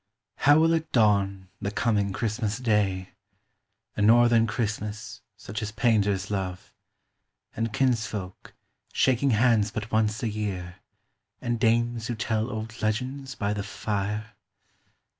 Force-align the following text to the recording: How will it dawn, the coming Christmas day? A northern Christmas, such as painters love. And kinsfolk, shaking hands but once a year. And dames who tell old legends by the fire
How 0.37 0.57
will 0.57 0.73
it 0.73 0.91
dawn, 0.91 1.49
the 1.61 1.69
coming 1.69 2.11
Christmas 2.11 2.57
day? 2.57 3.09
A 3.95 4.01
northern 4.01 4.47
Christmas, 4.47 5.21
such 5.37 5.61
as 5.61 5.71
painters 5.71 6.31
love. 6.31 6.73
And 7.55 7.71
kinsfolk, 7.71 8.55
shaking 8.91 9.29
hands 9.29 9.69
but 9.69 9.91
once 9.91 10.23
a 10.23 10.27
year. 10.27 10.77
And 11.39 11.59
dames 11.59 12.07
who 12.07 12.15
tell 12.15 12.49
old 12.49 12.81
legends 12.81 13.35
by 13.35 13.53
the 13.53 13.61
fire 13.61 14.31